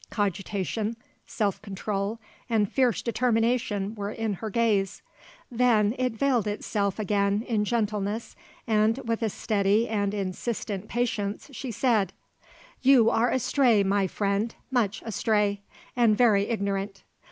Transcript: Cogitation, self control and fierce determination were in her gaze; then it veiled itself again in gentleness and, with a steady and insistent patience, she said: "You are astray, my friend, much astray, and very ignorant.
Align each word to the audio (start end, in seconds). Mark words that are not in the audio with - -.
Cogitation, 0.09 0.97
self 1.27 1.61
control 1.61 2.19
and 2.49 2.71
fierce 2.71 3.03
determination 3.03 3.93
were 3.93 4.09
in 4.09 4.33
her 4.33 4.49
gaze; 4.49 5.03
then 5.51 5.93
it 5.99 6.13
veiled 6.13 6.47
itself 6.47 6.97
again 6.97 7.43
in 7.43 7.65
gentleness 7.65 8.35
and, 8.65 8.97
with 9.05 9.21
a 9.21 9.29
steady 9.29 9.87
and 9.87 10.11
insistent 10.15 10.87
patience, 10.87 11.51
she 11.53 11.69
said: 11.69 12.13
"You 12.81 13.11
are 13.11 13.29
astray, 13.29 13.83
my 13.83 14.07
friend, 14.07 14.55
much 14.71 15.03
astray, 15.05 15.61
and 15.95 16.17
very 16.17 16.49
ignorant. 16.49 17.03